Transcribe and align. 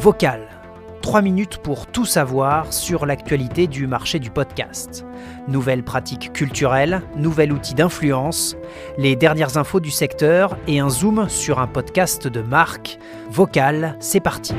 Vocal. 0.00 0.42
3 1.02 1.22
minutes 1.22 1.58
pour 1.58 1.88
tout 1.88 2.04
savoir 2.04 2.72
sur 2.72 3.04
l'actualité 3.04 3.66
du 3.66 3.88
marché 3.88 4.20
du 4.20 4.30
podcast. 4.30 5.04
Nouvelles 5.48 5.82
pratiques 5.82 6.32
culturelles, 6.32 7.02
nouvel 7.16 7.52
outil 7.52 7.74
d'influence, 7.74 8.56
les 8.96 9.16
dernières 9.16 9.56
infos 9.56 9.80
du 9.80 9.90
secteur 9.90 10.56
et 10.68 10.78
un 10.78 10.88
zoom 10.88 11.28
sur 11.28 11.58
un 11.58 11.66
podcast 11.66 12.28
de 12.28 12.42
marque. 12.42 12.98
Vocal, 13.30 13.96
c'est 13.98 14.20
parti 14.20 14.54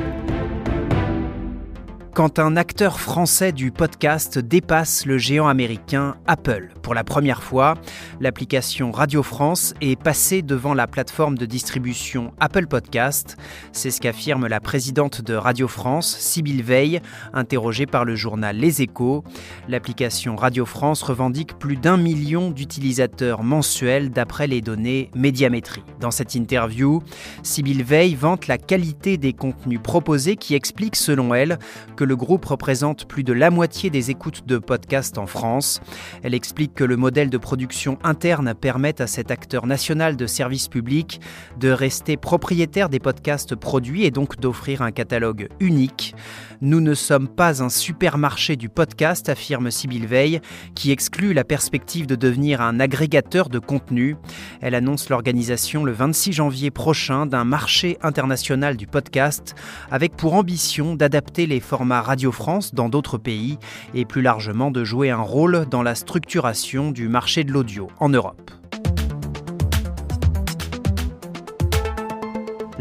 quand 2.19 2.37
un 2.37 2.57
acteur 2.57 2.99
français 2.99 3.53
du 3.53 3.71
podcast 3.71 4.39
dépasse 4.39 5.05
le 5.05 5.17
géant 5.17 5.47
américain 5.47 6.17
Apple. 6.27 6.67
Pour 6.81 6.93
la 6.93 7.05
première 7.05 7.41
fois, 7.41 7.75
l'application 8.19 8.91
Radio 8.91 9.23
France 9.23 9.73
est 9.79 9.97
passée 9.97 10.41
devant 10.41 10.73
la 10.73 10.85
plateforme 10.85 11.37
de 11.37 11.45
distribution 11.45 12.33
Apple 12.41 12.67
Podcast. 12.67 13.37
C'est 13.71 13.89
ce 13.89 14.01
qu'affirme 14.01 14.47
la 14.47 14.59
présidente 14.59 15.21
de 15.21 15.33
Radio 15.33 15.69
France, 15.69 16.13
Sybille 16.17 16.61
Veil, 16.61 16.99
interrogée 17.31 17.85
par 17.85 18.03
le 18.03 18.15
journal 18.15 18.57
Les 18.57 18.81
Échos. 18.81 19.23
L'application 19.69 20.35
Radio 20.35 20.65
France 20.65 21.03
revendique 21.03 21.57
plus 21.57 21.77
d'un 21.77 21.95
million 21.95 22.51
d'utilisateurs 22.51 23.43
mensuels 23.43 24.09
d'après 24.09 24.47
les 24.47 24.59
données 24.59 25.09
Médiamétrie. 25.15 25.85
Dans 26.01 26.11
cette 26.11 26.35
interview, 26.35 27.01
Sybille 27.43 27.83
Veil 27.83 28.15
vante 28.15 28.47
la 28.47 28.57
qualité 28.57 29.15
des 29.15 29.31
contenus 29.31 29.79
proposés 29.81 30.35
qui 30.35 30.53
explique 30.53 30.97
selon 30.97 31.33
elle 31.33 31.59
que 31.95 32.08
le 32.09 32.15
groupe 32.15 32.45
représente 32.45 33.07
plus 33.07 33.23
de 33.23 33.33
la 33.33 33.51
moitié 33.51 33.91
des 33.91 34.09
écoutes 34.09 34.47
de 34.47 34.57
podcasts 34.57 35.19
en 35.19 35.27
France. 35.27 35.79
Elle 36.23 36.33
explique 36.33 36.73
que 36.73 36.83
le 36.83 36.97
modèle 36.97 37.29
de 37.29 37.37
production 37.37 37.99
interne 38.03 38.55
permet 38.55 38.99
à 38.99 39.05
cet 39.05 39.29
acteur 39.29 39.67
national 39.67 40.17
de 40.17 40.25
service 40.25 40.69
public 40.69 41.21
de 41.59 41.69
rester 41.69 42.17
propriétaire 42.17 42.89
des 42.89 42.97
podcasts 42.97 43.53
produits 43.53 44.05
et 44.05 44.11
donc 44.11 44.39
d'offrir 44.39 44.81
un 44.81 44.91
catalogue 44.91 45.49
unique. 45.59 46.15
Nous 46.61 46.81
ne 46.81 46.95
sommes 46.95 47.27
pas 47.27 47.61
un 47.61 47.69
supermarché 47.69 48.55
du 48.55 48.69
podcast, 48.69 49.29
affirme 49.29 49.69
Sybille 49.69 50.07
Veil, 50.07 50.41
qui 50.73 50.91
exclut 50.91 51.33
la 51.33 51.43
perspective 51.43 52.07
de 52.07 52.15
devenir 52.15 52.59
un 52.59 52.79
agrégateur 52.79 53.49
de 53.49 53.59
contenu. 53.59 54.17
Elle 54.61 54.73
annonce 54.73 55.09
l'organisation 55.09 55.83
le 55.83 55.91
26 55.91 56.33
janvier 56.33 56.71
prochain 56.71 57.27
d'un 57.27 57.43
marché 57.43 57.99
international 58.01 58.77
du 58.77 58.87
podcast 58.87 59.53
avec 59.91 60.15
pour 60.15 60.33
ambition 60.33 60.95
d'adapter 60.95 61.45
les 61.45 61.59
formats 61.59 61.98
Radio 62.01 62.31
France 62.31 62.73
dans 62.73 62.89
d'autres 62.89 63.17
pays 63.17 63.57
et 63.93 64.05
plus 64.05 64.21
largement 64.21 64.71
de 64.71 64.83
jouer 64.83 65.09
un 65.09 65.21
rôle 65.21 65.65
dans 65.69 65.83
la 65.83 65.95
structuration 65.95 66.91
du 66.91 67.09
marché 67.09 67.43
de 67.43 67.51
l'audio 67.51 67.87
en 67.99 68.09
Europe. 68.09 68.58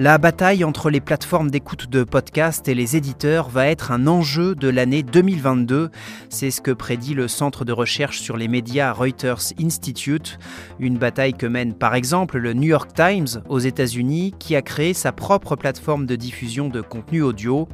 La 0.01 0.17
bataille 0.17 0.63
entre 0.63 0.91
les 0.91 1.01
plateformes 1.01 1.51
d'écoute 1.51 1.91
de 1.91 2.05
podcasts 2.05 2.69
et 2.69 2.75
les 2.77 2.95
éditeurs 2.95 3.49
va 3.49 3.67
être 3.67 3.91
un 3.91 4.07
enjeu 4.07 4.55
de 4.55 4.69
l'année 4.69 5.03
2022. 5.03 5.91
C'est 6.29 6.53
ce 6.53 6.61
que 6.61 6.71
prédit 6.71 7.15
le 7.15 7.27
centre 7.27 7.65
de 7.65 7.73
recherche 7.73 8.21
sur 8.21 8.37
les 8.37 8.47
médias 8.47 8.93
Reuters 8.93 9.53
Institute. 9.61 10.39
Une 10.79 10.99
bataille 10.99 11.35
que 11.35 11.47
mène 11.47 11.75
par 11.75 11.97
exemple 11.97 12.39
le 12.39 12.53
New 12.53 12.69
York 12.69 12.91
Times 12.95 13.43
aux 13.49 13.59
États-Unis 13.59 14.35
qui 14.39 14.55
a 14.55 14.63
créé 14.63 14.95
sa 14.95 15.11
propre 15.11 15.57
plateforme 15.57 16.07
de 16.07 16.15
diffusion 16.15 16.69
de 16.69 16.81
contenu 16.81 17.23
audio. 17.23 17.67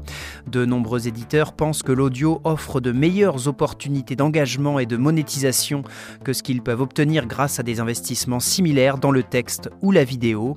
De 0.47 0.65
nombreux 0.65 1.07
éditeurs 1.07 1.53
pensent 1.53 1.83
que 1.83 1.93
l'audio 1.93 2.41
offre 2.45 2.81
de 2.81 2.93
meilleures 2.93 3.49
opportunités 3.49 4.17
d'engagement 4.17 4.79
et 4.79 4.87
de 4.87 4.97
monétisation 4.97 5.83
que 6.25 6.33
ce 6.33 6.43
qu'ils 6.43 6.63
peuvent 6.63 6.81
obtenir 6.81 7.27
grâce 7.27 7.61
à 7.61 7.63
des 7.63 7.81
investissements 7.81 8.41
similaires 8.41 8.97
dans 8.97 9.11
le 9.11 9.23
texte 9.23 9.69
ou 9.83 9.93
la 9.93 10.05
vidéo. 10.05 10.57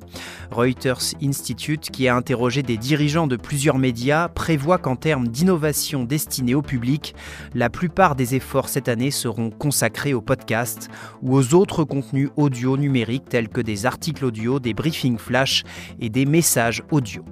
Reuters 0.49 1.13
Institute 1.21 1.56
qui 1.57 2.07
a 2.07 2.15
interrogé 2.15 2.63
des 2.63 2.77
dirigeants 2.77 3.27
de 3.27 3.35
plusieurs 3.35 3.77
médias, 3.77 4.29
prévoit 4.29 4.77
qu'en 4.77 4.95
termes 4.95 5.27
d'innovation 5.27 6.03
destinée 6.03 6.55
au 6.55 6.61
public, 6.61 7.15
la 7.53 7.69
plupart 7.69 8.15
des 8.15 8.35
efforts 8.35 8.69
cette 8.69 8.87
année 8.87 9.11
seront 9.11 9.49
consacrés 9.49 10.13
aux 10.13 10.21
podcasts 10.21 10.89
ou 11.21 11.35
aux 11.35 11.53
autres 11.53 11.83
contenus 11.83 12.29
audio 12.37 12.77
numériques 12.77 13.29
tels 13.29 13.49
que 13.49 13.61
des 13.61 13.85
articles 13.85 14.23
audio, 14.23 14.59
des 14.59 14.73
briefings 14.73 15.17
flash 15.17 15.63
et 15.99 16.09
des 16.09 16.25
messages 16.25 16.83
audio. 16.91 17.25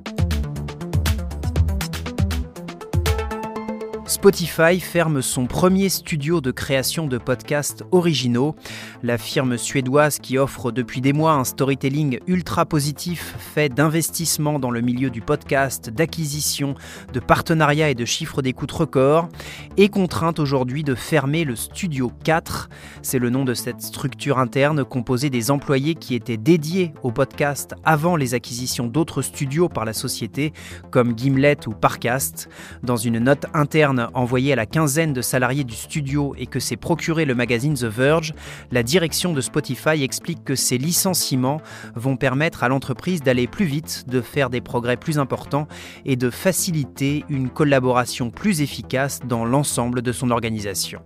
Spotify 4.07 4.79
ferme 4.79 5.23
son 5.23 5.47
premier 5.47 5.89
studio 5.89 6.39
de 6.39 6.51
création 6.51 7.07
de 7.07 7.17
podcasts 7.17 7.83
originaux. 7.91 8.55
La 9.01 9.17
firme 9.17 9.57
suédoise 9.57 10.19
qui 10.19 10.37
offre 10.37 10.71
depuis 10.71 11.01
des 11.01 11.11
mois 11.11 11.33
un 11.33 11.43
storytelling 11.43 12.19
ultra 12.27 12.67
positif 12.67 13.33
fait 13.39 13.67
d'investissements 13.67 14.59
dans 14.59 14.69
le 14.69 14.81
milieu 14.81 15.09
du 15.09 15.21
podcast, 15.21 15.89
d'acquisition, 15.89 16.75
de 17.13 17.19
partenariats 17.19 17.89
et 17.89 17.95
de 17.95 18.05
chiffres 18.05 18.43
d'écoute 18.43 18.71
records 18.71 19.27
est 19.75 19.89
contrainte 19.89 20.37
aujourd'hui 20.37 20.83
de 20.83 20.93
fermer 20.93 21.43
le 21.43 21.55
Studio 21.55 22.11
4. 22.23 22.69
C'est 23.01 23.19
le 23.19 23.31
nom 23.31 23.43
de 23.43 23.55
cette 23.55 23.81
structure 23.81 24.37
interne 24.37 24.85
composée 24.85 25.31
des 25.31 25.49
employés 25.49 25.95
qui 25.95 26.13
étaient 26.13 26.37
dédiés 26.37 26.93
au 27.01 27.11
podcast 27.11 27.73
avant 27.83 28.17
les 28.17 28.35
acquisitions 28.35 28.85
d'autres 28.85 29.23
studios 29.23 29.67
par 29.67 29.83
la 29.83 29.93
société 29.93 30.53
comme 30.91 31.17
Gimlet 31.17 31.67
ou 31.67 31.71
Parcast. 31.71 32.49
Dans 32.83 32.97
une 32.97 33.17
note 33.17 33.47
interne 33.55 33.94
envoyé 34.13 34.53
à 34.53 34.55
la 34.55 34.65
quinzaine 34.65 35.13
de 35.13 35.21
salariés 35.21 35.63
du 35.63 35.75
studio 35.75 36.35
et 36.37 36.45
que 36.45 36.59
s'est 36.59 36.75
procuré 36.75 37.25
le 37.25 37.35
magazine 37.35 37.73
The 37.73 37.85
Verge, 37.85 38.33
la 38.71 38.83
direction 38.83 39.33
de 39.33 39.41
Spotify 39.41 40.03
explique 40.03 40.43
que 40.43 40.55
ces 40.55 40.77
licenciements 40.77 41.61
vont 41.95 42.17
permettre 42.17 42.63
à 42.63 42.69
l'entreprise 42.69 43.21
d'aller 43.21 43.47
plus 43.47 43.65
vite, 43.65 44.05
de 44.07 44.21
faire 44.21 44.49
des 44.49 44.61
progrès 44.61 44.97
plus 44.97 45.19
importants 45.19 45.67
et 46.05 46.15
de 46.15 46.29
faciliter 46.29 47.25
une 47.29 47.49
collaboration 47.49 48.29
plus 48.29 48.61
efficace 48.61 49.19
dans 49.27 49.45
l'ensemble 49.45 50.01
de 50.01 50.11
son 50.11 50.31
organisation. 50.31 51.01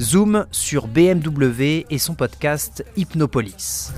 Zoom 0.00 0.46
sur 0.50 0.86
BMW 0.86 1.84
et 1.90 1.98
son 1.98 2.14
podcast 2.14 2.84
Hypnopolis. 2.96 3.90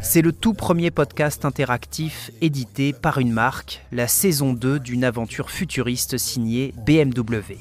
C'est 0.00 0.22
le 0.22 0.32
tout 0.32 0.54
premier 0.54 0.92
podcast 0.92 1.44
interactif 1.44 2.30
édité 2.40 2.92
par 2.92 3.18
une 3.18 3.32
marque, 3.32 3.84
la 3.90 4.06
saison 4.06 4.52
2 4.52 4.78
d'une 4.78 5.02
aventure 5.02 5.50
futuriste 5.50 6.18
signée 6.18 6.72
BMW. 6.86 7.58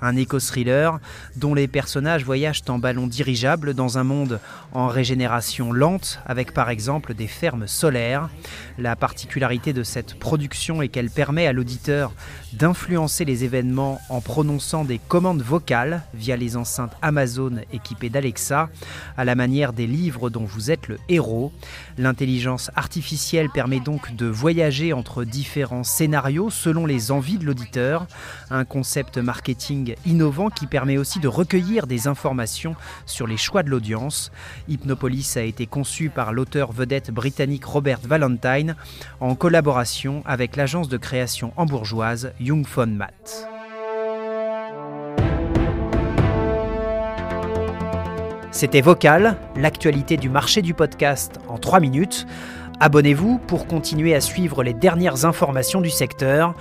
Un 0.00 0.16
éco-thriller 0.16 1.00
dont 1.36 1.54
les 1.54 1.68
personnages 1.68 2.24
voyagent 2.24 2.62
en 2.68 2.78
ballon 2.78 3.08
dirigeable 3.08 3.74
dans 3.74 3.98
un 3.98 4.04
monde 4.04 4.40
en 4.72 4.86
régénération 4.86 5.72
lente 5.72 6.20
avec 6.24 6.54
par 6.54 6.70
exemple 6.70 7.14
des 7.14 7.26
fermes 7.26 7.66
solaires. 7.66 8.28
La 8.78 8.96
particularité 8.96 9.72
de 9.72 9.82
cette 9.82 10.18
production 10.18 10.82
est 10.82 10.88
qu'elle 10.88 11.10
permet 11.10 11.46
à 11.46 11.52
l'auditeur 11.52 12.12
d'influencer 12.52 13.24
les 13.24 13.44
événements 13.44 14.00
en 14.08 14.20
prononçant 14.20 14.84
des 14.84 14.98
commandes 14.98 15.42
vocales 15.42 16.02
via 16.14 16.36
les 16.36 16.56
enceintes 16.56 16.96
Amazon 17.02 17.56
équipées 17.72 18.10
d'Alexa, 18.10 18.70
à 19.16 19.24
la 19.24 19.34
manière 19.34 19.72
des 19.72 19.86
livres 19.86 20.30
dont 20.30 20.44
vous 20.44 20.70
êtes 20.70 20.88
le 20.88 20.98
héros. 21.08 21.52
L'intelligence 21.98 22.70
artificielle 22.76 23.50
permet 23.50 23.80
donc 23.80 24.14
de 24.16 24.26
voyager 24.26 24.92
entre 24.92 25.24
différents 25.24 25.84
scénarios 25.84 26.50
selon 26.50 26.86
les 26.86 27.10
envies 27.12 27.38
de 27.38 27.44
l'auditeur, 27.44 28.06
un 28.50 28.64
concept 28.64 29.18
marketing 29.18 29.94
innovant 30.06 30.50
qui 30.50 30.66
permet 30.66 30.98
aussi 30.98 31.20
de 31.20 31.28
recueillir 31.28 31.86
des 31.86 32.06
informations 32.06 32.76
sur 33.06 33.26
les 33.26 33.36
choix 33.36 33.62
de 33.62 33.70
l'audience. 33.70 34.32
Hypnopolis 34.68 35.36
a 35.36 35.42
été 35.42 35.66
conçu 35.66 36.08
par 36.08 36.32
l'auteur 36.32 36.72
vedette 36.72 37.10
britannique 37.10 37.64
Robert 37.64 38.00
Valentine 38.02 38.76
en 39.20 39.34
collaboration 39.34 40.22
avec 40.24 40.56
l'agence 40.56 40.88
de 40.88 40.96
création 40.96 41.52
hambourgeoise 41.56 42.32
Young 42.40 42.66
Fun 42.66 42.86
Matt. 42.86 43.51
C'était 48.52 48.82
Vocal, 48.82 49.38
l'actualité 49.56 50.18
du 50.18 50.28
marché 50.28 50.60
du 50.60 50.74
podcast 50.74 51.40
en 51.48 51.56
3 51.56 51.80
minutes. 51.80 52.26
Abonnez-vous 52.80 53.38
pour 53.38 53.66
continuer 53.66 54.14
à 54.14 54.20
suivre 54.20 54.62
les 54.62 54.74
dernières 54.74 55.24
informations 55.24 55.80
du 55.80 55.88
secteur. 55.88 56.54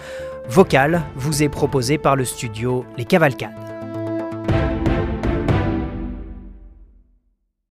Vocal 0.48 1.02
vous 1.16 1.44
est 1.44 1.50
proposé 1.50 1.98
par 1.98 2.16
le 2.16 2.24
studio 2.24 2.86
Les 2.98 3.04
Cavalcades. 3.04 3.71